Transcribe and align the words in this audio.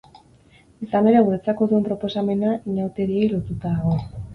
Izan 0.87 1.11
ere 1.11 1.21
guretzako 1.29 1.69
duen 1.75 1.87
proposamena, 1.91 2.59
inauteriei 2.75 3.33
lotuta 3.39 3.81
dago. 3.81 3.99